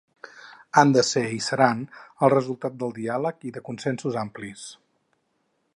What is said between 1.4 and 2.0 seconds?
seran,